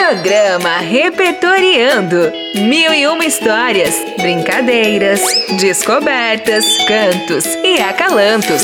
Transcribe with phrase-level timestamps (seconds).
[0.00, 2.32] Programa Repertoriando.
[2.54, 5.20] Mil e uma histórias, brincadeiras,
[5.60, 8.62] descobertas, cantos e acalantos.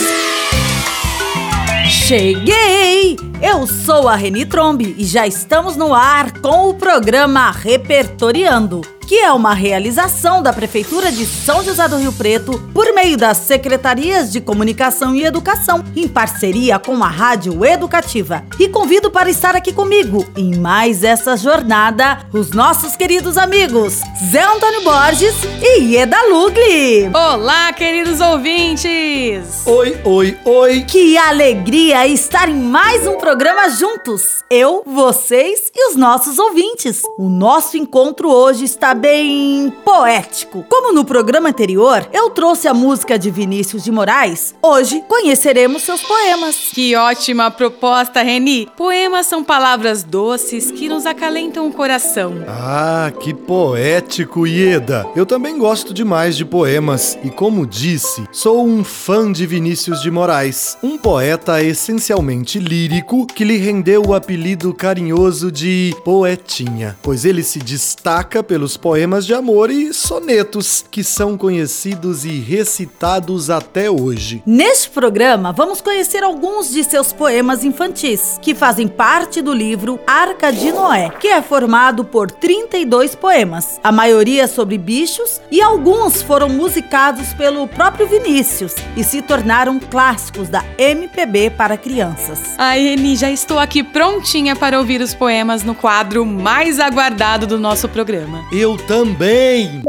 [1.91, 3.19] Cheguei!
[3.41, 9.21] Eu sou a Reni Trombe e já estamos no ar com o programa Repertoriando que
[9.21, 14.33] é uma realização da Prefeitura de São José do Rio Preto por meio das Secretarias
[14.33, 18.43] de Comunicação e Educação, em parceria com a Rádio Educativa.
[18.59, 24.01] E convido para estar aqui comigo em mais essa jornada os nossos queridos amigos
[24.31, 27.09] Zé Antônio Borges e Ieda Lugli.
[27.15, 29.63] Olá, queridos ouvintes!
[29.67, 30.83] Oi, oi, oi!
[30.83, 34.45] Que alegria estar em mais um programa juntos!
[34.49, 37.03] Eu, vocês e os nossos ouvintes.
[37.19, 40.65] O nosso encontro hoje está bem poético.
[40.69, 46.03] Como no programa anterior, eu trouxe a música de Vinícius de Moraes, hoje conheceremos seus
[46.03, 46.55] poemas.
[46.73, 48.69] Que ótima proposta, Reni!
[48.77, 52.45] Poemas são palavras doces que nos acalentam o coração.
[52.47, 55.05] Ah, que poético, Ieda!
[55.17, 60.13] Eu também gosto demais de poemas e, como disse, sou um fã de Vinícius de
[60.13, 67.43] Moraes, um poeta essencialmente lírico que lhe rendeu o apelido carinhoso de Poetinha, pois ele
[67.43, 74.43] se destaca pelos poemas de amor e sonetos que são conhecidos e recitados até hoje.
[74.45, 80.53] Neste programa, vamos conhecer alguns de seus poemas infantis, que fazem parte do livro Arca
[80.53, 86.49] de Noé, que é formado por 32 poemas, a maioria sobre bichos e alguns foram
[86.49, 92.41] musicados pelo próprio Vinícius e se tornaram clássicos da MPB para crianças.
[92.59, 97.59] Ai, Eni, já estou aqui prontinha para ouvir os poemas no quadro mais aguardado do
[97.59, 98.45] nosso programa.
[98.51, 99.83] Eu também!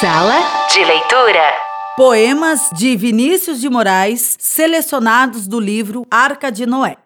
[0.00, 0.40] Sala
[0.72, 1.52] de leitura.
[1.96, 6.96] Poemas de Vinícius de Moraes, selecionados do livro Arca de Noé.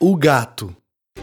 [0.00, 0.74] O gato.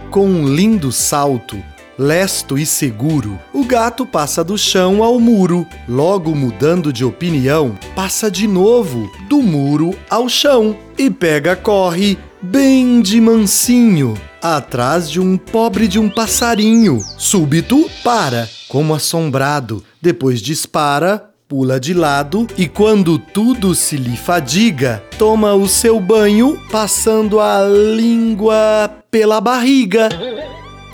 [0.09, 1.61] Com um lindo salto,
[1.97, 5.65] lesto e seguro, o gato passa do chão ao muro.
[5.87, 13.01] Logo mudando de opinião, passa de novo do muro ao chão e pega corre bem
[13.01, 16.99] de mansinho atrás de um pobre de um passarinho.
[17.17, 25.01] Súbito, para, como assombrado, depois dispara, pula de lado e quando tudo se lhe fadiga,
[25.17, 30.09] toma o seu banho passando a língua pela barriga.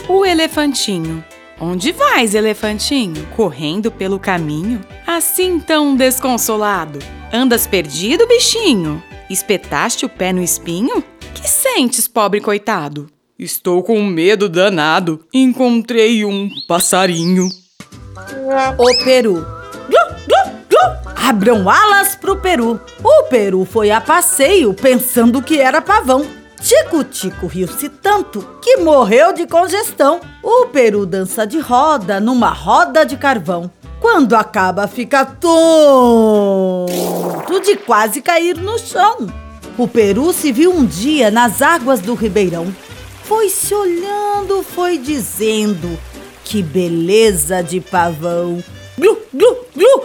[0.09, 1.23] O elefantinho.
[1.61, 3.27] Onde vais, elefantinho?
[3.35, 4.81] Correndo pelo caminho?
[5.05, 6.97] Assim tão desconsolado?
[7.31, 9.03] Andas perdido, bichinho?
[9.29, 11.03] Espetaste o pé no espinho?
[11.35, 13.07] Que sentes, pobre coitado?
[13.37, 15.23] Estou com medo danado.
[15.31, 17.47] Encontrei um passarinho.
[18.79, 19.45] O Peru.
[21.15, 22.81] Abram alas pro Peru.
[23.03, 26.38] O Peru foi a passeio pensando que era pavão.
[26.61, 30.19] Tico-Tico riu-se tanto que morreu de congestão.
[30.43, 33.71] O Peru dança de roda numa roda de carvão.
[33.99, 36.89] Quando acaba, fica tonto
[37.61, 39.27] de quase cair no chão.
[39.77, 42.73] O Peru se viu um dia nas águas do Ribeirão.
[43.23, 45.97] Foi se olhando, foi dizendo:
[46.43, 48.63] Que beleza de pavão!
[48.97, 50.03] Glu, glu, glu!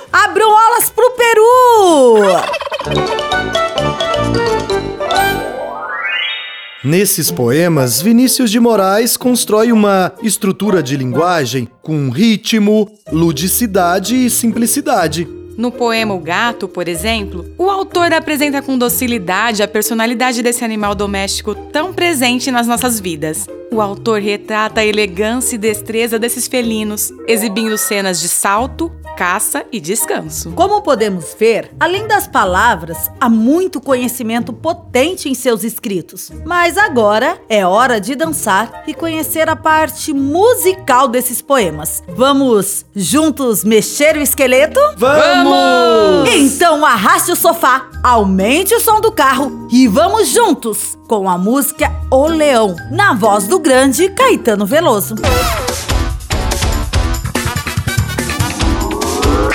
[6.84, 15.26] Nesses poemas, Vinícius de Moraes constrói uma estrutura de linguagem com ritmo, ludicidade e simplicidade.
[15.56, 20.94] No poema O Gato, por exemplo, o autor apresenta com docilidade a personalidade desse animal
[20.94, 23.46] doméstico tão presente nas nossas vidas.
[23.74, 29.80] O autor retrata a elegância e destreza desses felinos, exibindo cenas de salto, caça e
[29.80, 30.52] descanso.
[30.52, 36.30] Como podemos ver, além das palavras, há muito conhecimento potente em seus escritos.
[36.44, 42.00] Mas agora é hora de dançar e conhecer a parte musical desses poemas.
[42.06, 44.78] Vamos juntos mexer o esqueleto?
[44.96, 46.32] Vamos!
[46.32, 51.90] Então arraste o sofá, aumente o som do carro e vamos juntos com a música
[52.08, 55.16] O Leão, na voz do grande Caetano Veloso.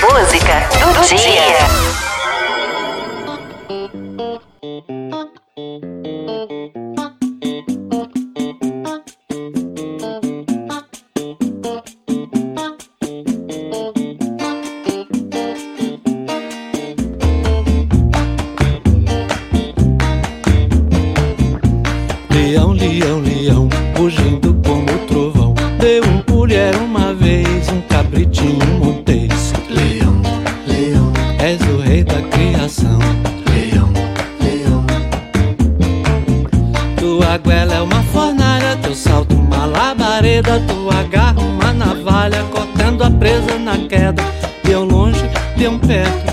[0.02, 2.09] Música do dia.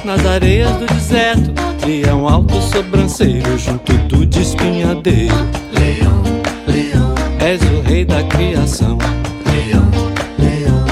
[0.04, 1.52] Nas areias do deserto.
[1.86, 5.34] Leão alto, sobranceiro, junto do despenhadeiro.
[5.72, 6.22] Leão,
[6.66, 8.98] leão, és o rei da criação.
[9.46, 9.90] Leão,
[10.38, 10.84] leão,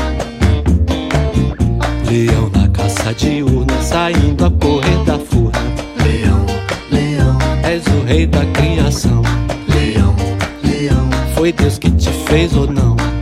[2.11, 5.59] leão na caça diurna, saindo a correr da furna.
[6.05, 6.47] Leão,
[6.91, 9.23] leão, és o rei da criação.
[9.69, 10.15] Leão,
[10.63, 13.14] leão, foi Deus que te fez ou não?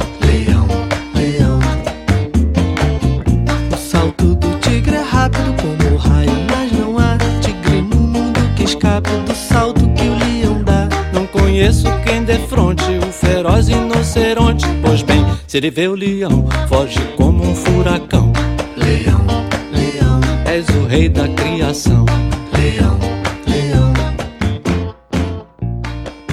[11.63, 14.67] Conheço quem defronte o feroz rinoceronte.
[14.85, 18.33] Pois bem, se ele vê o leão, foge como um furacão.
[18.77, 19.25] Leão,
[19.71, 22.05] leão, és o rei da criação.
[22.53, 22.99] Leão,
[23.47, 23.93] leão.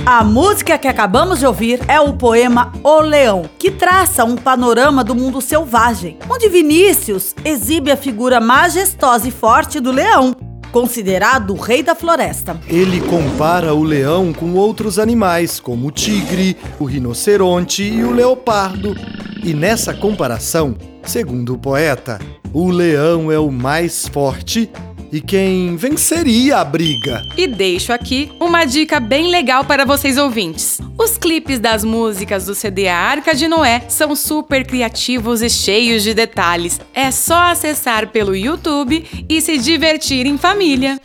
[0.03, 5.03] A música que acabamos de ouvir é o poema O Leão, que traça um panorama
[5.03, 10.35] do mundo selvagem, onde Vinícius exibe a figura majestosa e forte do leão,
[10.71, 12.59] considerado o rei da floresta.
[12.67, 18.95] Ele compara o leão com outros animais, como o tigre, o rinoceronte e o leopardo.
[19.43, 22.19] E nessa comparação, segundo o poeta,
[22.53, 24.69] o leão é o mais forte
[25.11, 27.25] e quem venceria a briga.
[27.37, 30.79] E deixo aqui uma dica bem legal para vocês ouvintes.
[30.97, 36.13] Os clipes das músicas do CD Arca de Noé são super criativos e cheios de
[36.13, 36.79] detalhes.
[36.93, 40.99] É só acessar pelo YouTube e se divertir em família.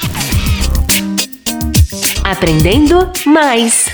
[2.25, 3.87] Aprendendo mais.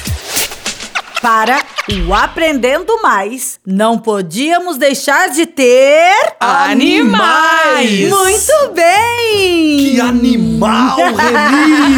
[1.21, 1.63] Para
[2.07, 6.13] o Aprendendo Mais, não podíamos deixar de ter.
[6.39, 8.09] Animais!
[8.09, 9.77] Muito bem!
[9.79, 11.97] Que animal, Reni!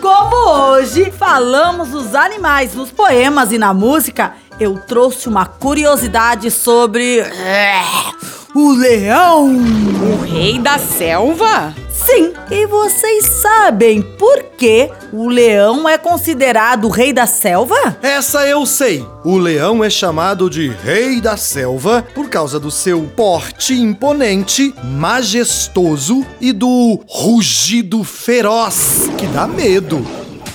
[0.00, 7.18] Como hoje falamos dos animais nos poemas e na música, eu trouxe uma curiosidade sobre.
[7.20, 7.82] é,
[8.54, 9.46] O leão!
[9.48, 11.74] O rei da selva?
[12.10, 17.76] Sim, e vocês sabem por que o leão é considerado o rei da selva?
[18.02, 19.06] Essa eu sei.
[19.24, 26.26] O leão é chamado de Rei da Selva por causa do seu porte imponente, majestoso
[26.40, 30.04] e do rugido feroz que dá medo.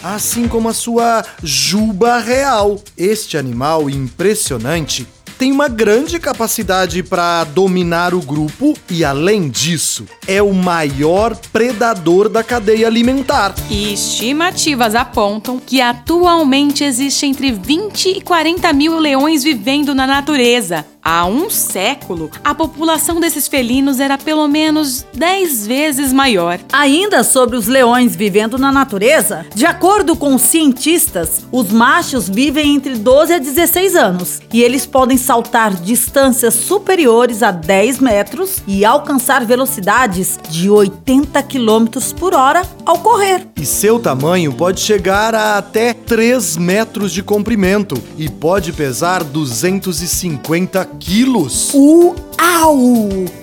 [0.03, 2.81] Assim como a sua juba real.
[2.97, 10.41] Este animal impressionante tem uma grande capacidade para dominar o grupo e, além disso, é
[10.41, 13.53] o maior predador da cadeia alimentar.
[13.69, 20.85] E estimativas apontam que atualmente existe entre 20 e 40 mil leões vivendo na natureza.
[21.07, 26.59] Há um século, a população desses felinos era pelo menos 10 vezes maior.
[26.73, 32.73] Ainda sobre os leões vivendo na natureza, de acordo com os cientistas, os machos vivem
[32.73, 38.83] entre 12 a 16 anos e eles podem saltar distâncias superiores a 10 metros e
[38.83, 41.85] alcançar velocidades de 80 km
[42.17, 43.45] por hora ao correr.
[43.55, 50.94] E seu tamanho pode chegar a até 3 metros de comprimento e pode pesar 250
[50.99, 51.71] quilos.
[51.73, 52.77] Uau!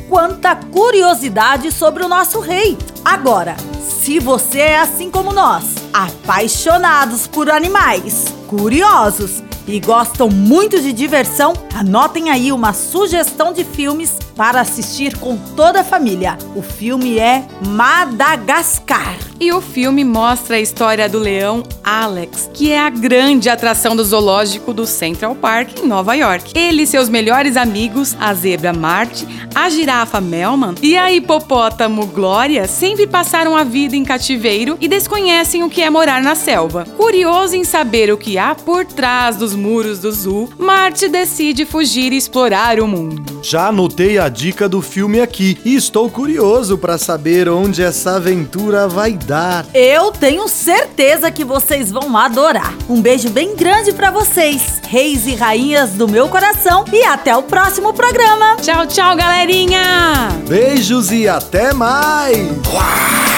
[0.08, 2.76] Quanta curiosidade sobre o nosso rei!
[3.04, 10.92] Agora, se você é assim como nós, apaixonados por animais, curiosos e gostam muito de
[10.92, 16.38] diversão, anotem aí uma sugestão de filmes para assistir com toda a família.
[16.54, 19.16] O filme é Madagascar.
[19.40, 24.04] E o filme mostra a história do leão Alex, que é a grande atração do
[24.04, 26.56] zoológico do Central Park em Nova York.
[26.56, 32.68] Ele e seus melhores amigos, a zebra Marte, a girafa Melman e a hipopótamo Glória,
[32.68, 36.84] sempre passaram a vida em cativeiro e desconhecem o que é morar na selva.
[36.96, 42.12] Curioso em saber o que há por trás dos muros do zoo, Marte decide fugir
[42.12, 43.40] e explorar o mundo.
[43.42, 48.86] Já anotei a dica do filme aqui e estou curioso para saber onde essa aventura
[48.86, 49.66] vai dar.
[49.74, 52.72] Eu tenho certeza que vocês vão adorar.
[52.88, 57.42] Um beijo bem grande para vocês, reis e rainhas do meu coração, e até o
[57.42, 58.56] próximo programa.
[58.62, 60.28] Tchau, tchau, galerinha!
[60.46, 62.36] Beijos e até mais!
[62.62, 63.31] Você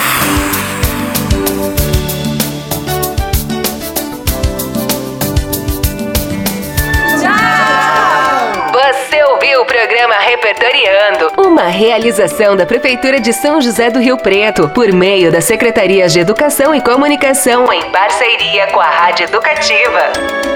[9.55, 14.91] ouviu o programa Repertoriando, uma realização da Prefeitura de São José do Rio Preto, por
[14.91, 20.54] meio das Secretarias de Educação e Comunicação, em parceria com a Rádio Educativa.